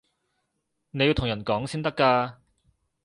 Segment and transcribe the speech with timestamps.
[0.89, 2.37] 你要同人講先得㗎